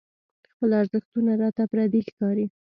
[0.51, 2.45] خپل ارزښتونه راته پردي ښکاري.